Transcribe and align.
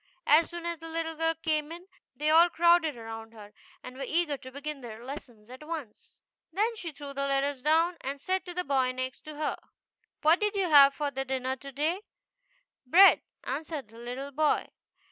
As 0.25 0.49
soon 0.49 0.65
as 0.65 0.79
the 0.79 0.87
little 0.87 1.13
girl 1.13 1.35
came 1.35 1.71
in 1.71 1.85
they 2.15 2.31
all 2.31 2.49
crowded 2.49 2.97
around 2.97 3.33
her, 3.33 3.53
and 3.83 3.95
were 3.95 4.03
eager 4.03 4.35
to 4.35 4.51
begin 4.51 4.81
their 4.81 5.05
lessons 5.05 5.47
at 5.47 5.61
once. 5.63 6.17
Then 6.51 6.75
she 6.75 6.91
threw 6.91 7.13
the 7.13 7.27
letters 7.27 7.61
down 7.61 7.97
and 8.03 8.19
said 8.19 8.43
to 8.47 8.55
the 8.55 8.63
boy 8.63 8.93
next 8.93 9.27
her," 9.27 9.57
What 10.23 10.39
did 10.39 10.55
you 10.55 10.71
have 10.71 10.95
for 10.95 11.11
dinner 11.11 11.55
to 11.57 11.71
day?" 11.71 12.01
"Bread," 12.83 13.21
answered 13.43 13.89
the 13.89 13.99
little 13.99 14.31
boy. 14.31 14.69